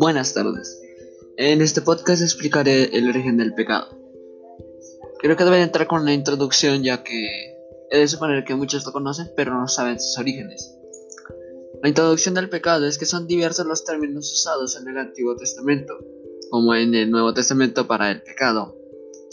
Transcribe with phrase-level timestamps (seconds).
[0.00, 0.80] Buenas tardes.
[1.36, 3.98] En este podcast explicaré el origen del pecado.
[5.18, 7.54] Creo que debería entrar con una introducción ya que
[7.90, 10.74] he de suponer que muchos lo conocen pero no saben sus orígenes.
[11.82, 15.98] La introducción del pecado es que son diversos los términos usados en el Antiguo Testamento,
[16.48, 18.74] como en el Nuevo Testamento para el pecado.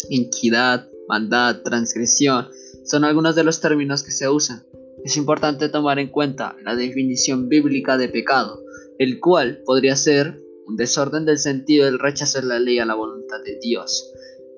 [0.09, 2.49] Iniquidad, maldad, transgresión,
[2.83, 4.65] son algunos de los términos que se usan.
[5.05, 8.61] Es importante tomar en cuenta la definición bíblica de pecado,
[8.99, 12.95] el cual podría ser un desorden del sentido del rechazo de la ley a la
[12.95, 14.13] voluntad de Dios.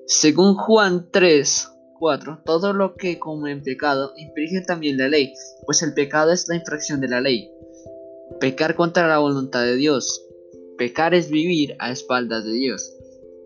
[0.06, 1.68] Según Juan 3,
[2.00, 5.32] 4, todo lo que como en pecado infringe también la ley,
[5.66, 7.52] pues el pecado es la infracción de la ley.
[8.40, 10.26] Pecar contra la voluntad de Dios.
[10.76, 12.92] Pecar es vivir a espaldas de Dios.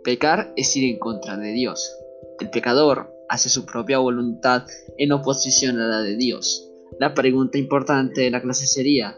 [0.02, 1.94] Pecar es ir en contra de Dios.
[2.40, 4.66] El pecador hace su propia voluntad
[4.96, 6.70] en oposición a la de Dios.
[6.98, 9.16] La pregunta importante de la clase sería,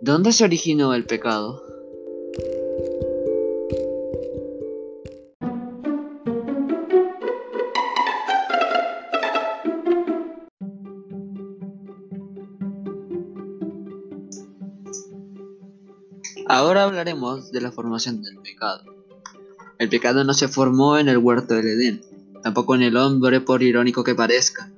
[0.00, 1.69] ¿dónde se originó el pecado?
[16.52, 18.82] Ahora hablaremos de la formación del pecado.
[19.78, 22.02] El pecado no se formó en el huerto del Edén,
[22.42, 24.68] tampoco en el hombre por irónico que parezca.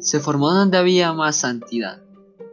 [0.00, 2.02] Se formó donde había más santidad.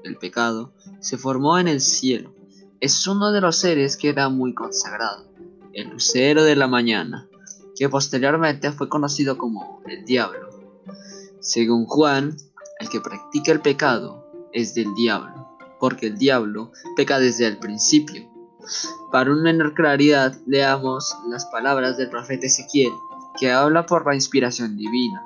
[0.04, 2.34] El pecado se formó en el cielo.
[2.82, 5.26] Es uno de los seres que era muy consagrado,
[5.74, 7.28] el lucero de la mañana,
[7.76, 10.50] que posteriormente fue conocido como el diablo.
[11.40, 12.36] Según Juan,
[12.80, 18.30] el que practica el pecado es del diablo, porque el diablo peca desde el principio.
[19.12, 22.92] Para una menor claridad, leamos las palabras del profeta Ezequiel,
[23.40, 25.24] que habla por la inspiración divina.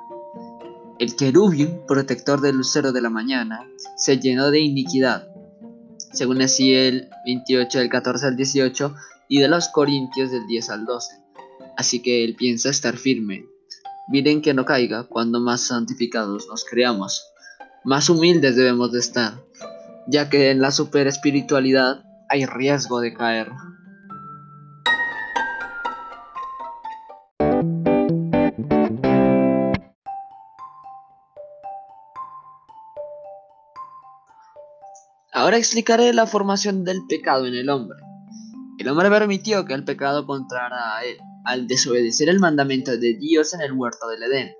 [1.00, 3.66] El querubín, protector del lucero de la mañana,
[3.96, 5.29] se llenó de iniquidad,
[6.12, 8.94] según Ezequiel 28 del 14 al 18
[9.28, 11.16] y de los Corintios del 10 al 12.
[11.76, 13.46] Así que él piensa estar firme.
[14.08, 17.24] Miren que no caiga cuando más santificados nos creamos.
[17.84, 19.40] Más humildes debemos de estar,
[20.08, 23.50] ya que en la superespiritualidad hay riesgo de caer.
[35.40, 37.98] Ahora explicaré la formación del pecado en el hombre.
[38.78, 43.54] El hombre permitió que el pecado contrara a él, al desobedecer el mandamiento de Dios
[43.54, 44.52] en el huerto del Edén,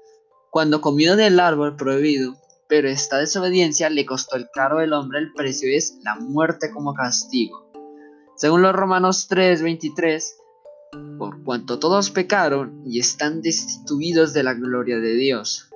[0.49, 2.35] cuando comió del árbol prohibido,
[2.67, 6.95] pero esta desobediencia le costó el caro del hombre el precio es la muerte como
[6.95, 7.71] castigo.
[8.37, 10.35] Según los Romanos 3:23,
[11.19, 15.69] por cuanto todos pecaron y están destituidos de la gloria de Dios.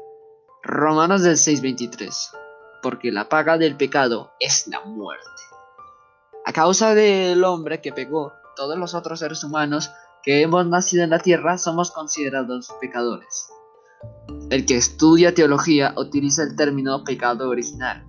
[0.62, 2.30] Romanos del 6:23,
[2.84, 5.24] porque la paga del pecado es la muerte.
[6.44, 9.90] A causa del hombre que pecó, todos los otros seres humanos
[10.22, 13.48] que hemos nacido en la tierra somos considerados pecadores.
[14.50, 18.04] El que estudia teología utiliza el término pecado original.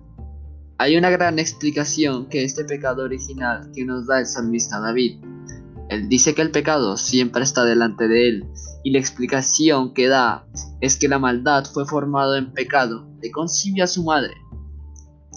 [0.76, 5.24] Hay una gran explicación que este pecado original que nos da el salmista David.
[5.88, 8.46] Él dice que el pecado siempre está delante de él
[8.84, 10.46] y la explicación que da
[10.82, 14.34] es que la maldad fue formado en pecado, le concibió a su madre.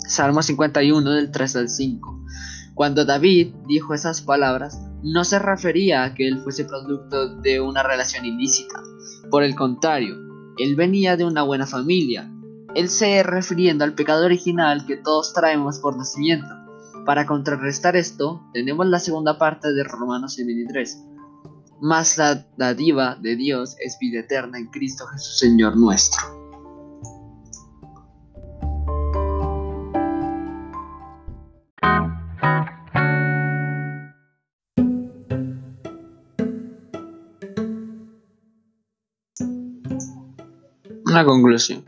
[0.10, 2.26] Salmo 51 del 3 al 5.
[2.74, 7.84] Cuando David dijo esas palabras, no se refería a que él fuese producto de una
[7.84, 8.82] relación ilícita.
[9.30, 10.16] Por el contrario,
[10.58, 12.28] él venía de una buena familia.
[12.74, 16.56] Él se refiriendo al pecado original que todos traemos por nacimiento.
[17.06, 21.06] Para contrarrestar esto, tenemos la segunda parte de Romanos 23.
[21.82, 26.39] Mas la dádiva de Dios es vida eterna en Cristo Jesús Señor nuestro.
[41.10, 41.86] Una conclusión.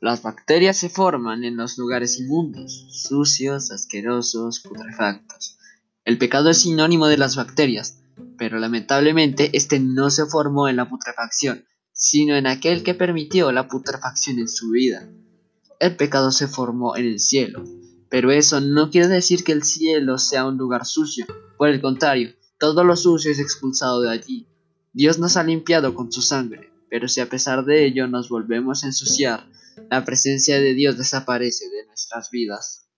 [0.00, 5.58] Las bacterias se forman en los lugares inmundos, sucios, asquerosos, putrefactos.
[6.04, 7.98] El pecado es sinónimo de las bacterias,
[8.38, 13.66] pero lamentablemente este no se formó en la putrefacción, sino en aquel que permitió la
[13.66, 15.08] putrefacción en su vida.
[15.80, 17.64] El pecado se formó en el cielo,
[18.10, 21.26] pero eso no quiere decir que el cielo sea un lugar sucio,
[21.58, 24.46] por el contrario, todo lo sucio es expulsado de allí.
[24.92, 28.84] Dios nos ha limpiado con su sangre pero si a pesar de ello nos volvemos
[28.84, 29.48] a ensuciar,
[29.88, 32.89] la presencia de Dios desaparece de nuestras vidas.